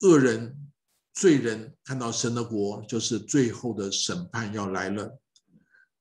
[0.00, 0.70] 恶人、
[1.14, 5.18] 罪人看到神的国，就是最后的审判要来了。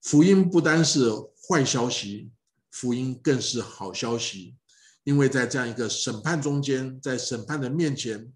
[0.02, 1.10] 福音不单是
[1.48, 2.32] 坏消息，
[2.70, 4.58] 福音更是好消息，
[5.06, 8.34] 因为在这样一个审判中间，在审判的面前。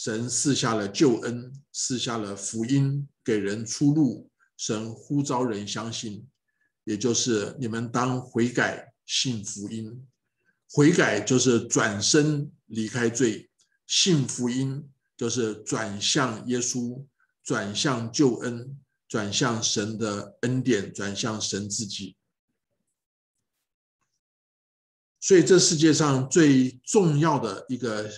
[0.00, 4.30] 神赐下了救恩，赐下了福音，给人出路。
[4.56, 6.24] 神呼召人相信，
[6.84, 10.06] 也就是你们当悔改，信福音。
[10.70, 13.50] 悔改就是转身离开罪，
[13.88, 17.04] 信福音就是转向耶稣，
[17.42, 18.78] 转向救恩，
[19.08, 22.16] 转向神的恩典，转向神自己。
[25.18, 28.08] 所以，这世界上最重要的一个。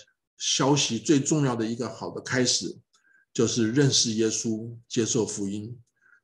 [0.40, 2.78] 消息最重要的一个好的开始，
[3.30, 5.78] 就是认识耶稣，接受福音。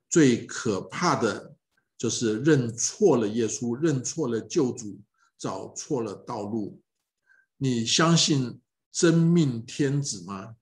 [0.09, 1.55] 最可怕的
[1.99, 4.99] 就是认错了耶稣，认错了救主，
[5.37, 6.81] 找错了道路。
[7.59, 8.59] 你相信
[8.91, 10.57] 真命天子吗？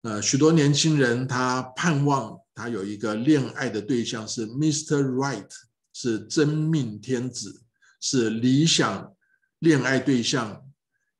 [0.00, 5.02] 呃，许多年轻人他盼望他有一个恋爱的对象是 Mr.
[5.02, 5.50] Right，
[5.92, 7.62] 是真命天子，
[8.00, 9.14] 是理想
[9.58, 10.66] 恋爱对象。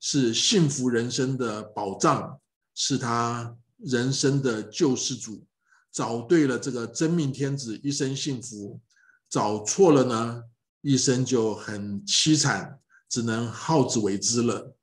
[0.05, 2.41] 是幸福人生的保障，
[2.75, 5.47] 是他人生的救世主。
[5.93, 8.81] 找对了这个真命天子，一生幸福；
[9.31, 10.43] 找错了呢，
[10.81, 14.75] 一生就很凄惨，只能好自为之了。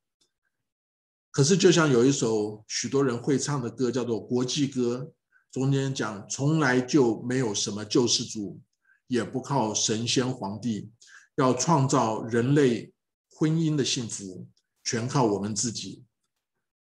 [1.32, 5.12] 可是，就像有一首许多人会唱的歌，叫做国际歌，
[5.52, 8.62] 中间讲从来就没有什么救世主，
[9.08, 10.92] 也不靠神仙皇帝，
[11.36, 12.94] 要创造人类
[13.32, 14.48] 婚姻的幸福。
[14.84, 16.04] 全靠我们自己。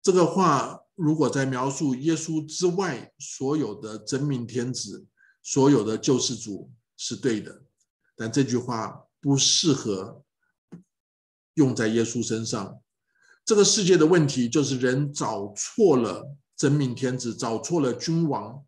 [0.02, 5.06] 这个话如果在描述耶稣之外所有的真命天子、
[5.44, 7.64] 所有的救世主是对的，
[8.16, 10.24] 但这句话不适合
[11.56, 12.80] 用在耶稣身上。
[13.44, 18.64] 这个世界的问题就是人找错了真命天子，找错了君王，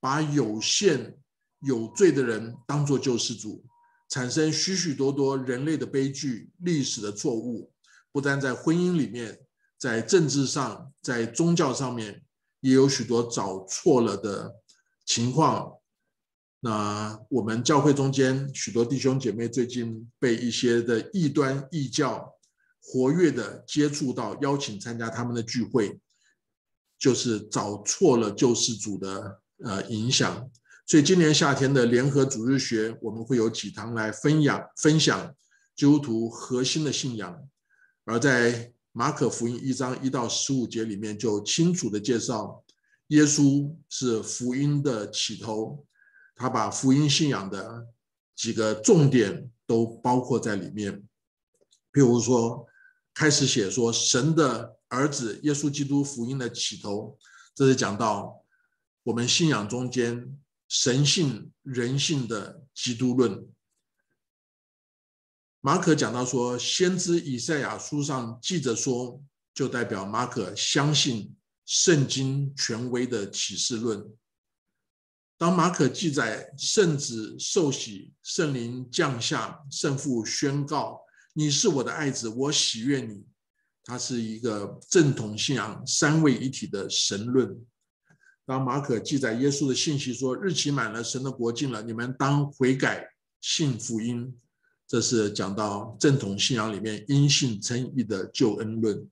[0.00, 1.18] 把有限
[1.60, 3.64] 有罪的人当作救世主，
[4.10, 7.72] 产生许许多多人类的悲剧、历史的错误。
[8.12, 9.38] 不但在婚姻里面，
[9.78, 12.22] 在政治上，在宗教上面，
[12.60, 14.54] 也有许多找错了的
[15.04, 15.74] 情况。
[16.60, 22.34] 那我们教会中间许多弟兄姐妹最近被一些的异端异教
[22.82, 26.00] 活跃的接触到，邀请参加他们的聚会，
[26.98, 30.50] 就是找错了救世主的呃影响。
[30.84, 35.34] 所以今年夏天的联合主日学，我们会有几堂来分享分享
[35.76, 37.38] 基督徒核心的信仰。
[38.08, 42.64] 而在马可福音一章一到十五节里面，就清楚的介绍，
[43.08, 45.84] 耶稣是福音的起头，
[46.34, 47.86] 他把福音信仰的
[48.34, 51.06] 几个重点都包括在里面。
[51.92, 52.66] 譬如说，
[53.12, 57.18] 开始写说神的儿子耶稣基督福音的起头，
[57.54, 58.42] 这是讲到
[59.02, 60.34] 我们信仰中间
[60.66, 63.46] 神性人性的基督论。
[65.60, 69.20] 马可讲到说，先知以赛亚书上记着说，
[69.52, 71.34] 就代表马可相信
[71.66, 74.08] 圣经权威的启示论。
[75.36, 81.00] 当马可记载圣子受洗、圣灵降下、圣父宣告
[81.32, 83.24] 你是我的爱子，我喜悦你，
[83.84, 87.56] 它是一个正统信仰三位一体的神论。
[88.46, 93.08] 当马可记载耶稣的信息说，日期满了，神的国近了，你们当悔改
[93.40, 94.40] 信福音，
[94.88, 99.08] 这是讲到正统信仰里面因信称义的救恩论。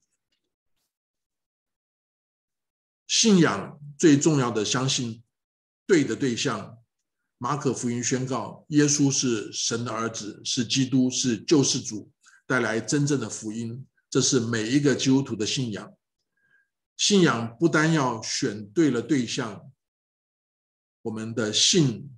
[3.07, 5.23] 信仰最重要的，相信
[5.87, 6.79] 对的对象。
[7.39, 12.11] 马可福音宣告，耶稣是神的儿子，是基督，是救世主，
[12.47, 13.87] 带来真正的福音。
[14.09, 15.95] 这是每一个基督徒的信仰。
[16.97, 19.71] 信仰不单要选对了对象，
[21.03, 22.11] 我们的信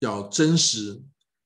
[0.00, 1.02] 要真实，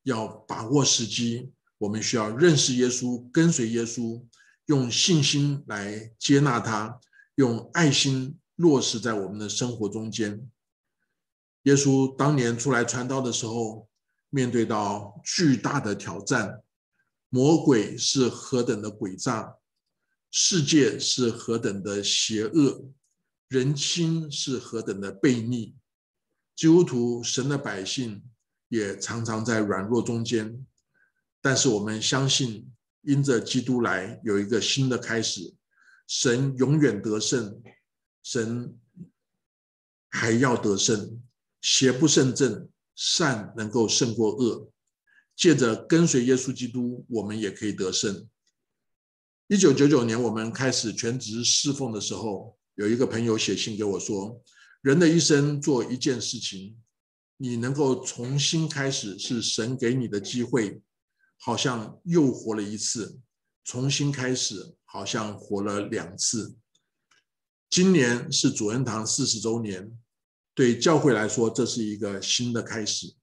[0.08, 1.52] 要把握时机。
[1.78, 4.24] 我们需要认识耶稣，跟随耶稣，
[4.66, 6.98] 用信心来接纳他，
[7.36, 10.50] 用爱心落实在我们的生活中间。
[11.62, 13.88] 耶稣当年出来传道的时候，
[14.30, 16.62] 面对到巨大的挑战，
[17.28, 19.54] 魔鬼是何等的诡诈。
[20.30, 22.90] 世界是何等的邪恶，
[23.48, 25.74] 人心是何等的悖逆，
[26.54, 28.22] 基督徒神的百姓
[28.68, 30.66] 也常常在软弱中间，
[31.40, 32.70] 但是我们相信，
[33.02, 35.54] 因着基督来有一个新的开始，
[36.06, 37.62] 神永远得胜，
[38.22, 38.78] 神
[40.10, 41.22] 还要得胜，
[41.60, 44.70] 邪不胜正，善能够胜过恶，
[45.36, 48.28] 借着跟随耶稣基督，我们也可以得胜。
[49.46, 54.42] 一九九九年，我们开始全职侍奉的时候，有一个朋友写信给我说
[54.82, 56.78] ：“人的一生做一件事情，
[57.38, 60.82] 你能够重新开始，是神给你的机会，
[61.38, 63.18] 好像又活了一次；
[63.64, 66.54] 重新开始，好像活了两次。
[67.70, 69.90] 今年是主恩堂四十周年，
[70.52, 73.14] 对教会来说，这是一个新的开始。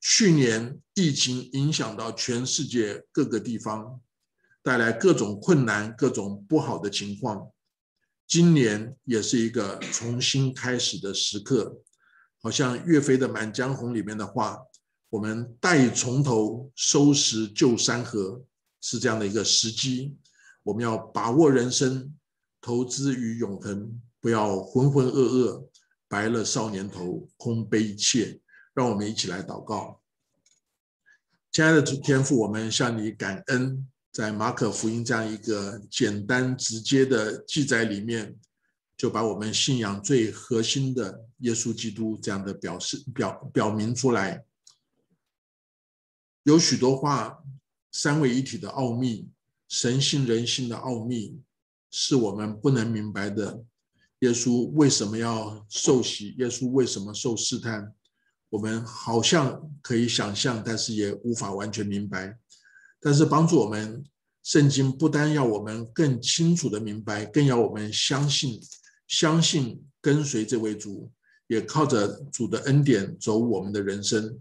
[0.00, 3.98] 去年疫情影响到全世界各个地方。”
[4.62, 7.50] 带来各种困难、各种不好的情况。
[8.26, 11.80] 今年也是一个重新开始的时刻，
[12.42, 14.58] 好像岳飞的《满江红》里面的话
[15.10, 18.42] ：“我们待从头收拾旧山河”，
[18.80, 20.16] 是这样的一个时机。
[20.62, 22.14] 我们要把握人生，
[22.60, 25.64] 投资于永恒，不要浑浑噩噩，
[26.08, 28.40] 白了少年头，空悲切。
[28.72, 30.00] 让我们一起来祷告，
[31.50, 33.86] 亲爱的主天父，我们向你感恩。
[34.12, 38.36] 在马可福音这样一个简单直接的记载里面，
[39.00, 44.44] 就把我们信仰最核心的耶稣基督这样的表示表表明出来。
[46.42, 47.38] 有许多话，
[47.90, 49.30] 三位一体的奥秘，
[49.70, 51.40] 神性人性的奥秘，
[51.90, 53.64] 是我们不能明白的。
[54.18, 56.34] 耶稣为什么要受洗？
[56.36, 57.94] 耶稣为什么受试探？
[58.50, 62.38] 我们好像可以想象，但是也无法完全明白。
[63.00, 64.04] 但是帮助我们，
[64.42, 68.60] 圣经不单要我们更清楚的明白，更要我们相信，
[69.10, 71.10] 相信跟随这位主，
[71.48, 74.40] 也靠着主的恩典走我们的人生。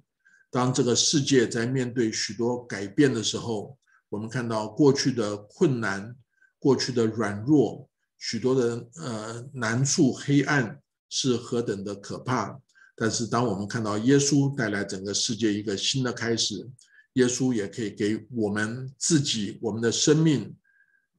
[0.51, 3.75] 当这个世界在面对许多改变的时候，
[4.09, 6.15] 我们看到过去的困难、
[6.59, 7.89] 过去的软弱、
[8.19, 12.61] 许多的呃难处、黑暗是何等的可怕。
[12.95, 16.69] 但是当我们看到耶稣带来整个世界一个新的开始。
[17.13, 20.55] 耶稣也可以给我们自己、我们的生命、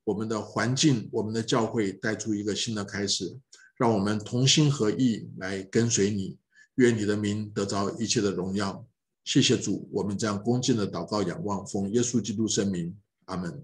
[0.05, 3.39] 我们的环境、我们的教会带出一个新的开始，
[3.77, 6.39] 让我们同心合意来跟随你，
[6.77, 8.85] 愿你的名得着一切的荣耀。
[9.25, 12.97] 谢谢主，我们将恭敬的祷告、仰望，奉耶稣基督圣名，
[13.27, 13.63] 阿门。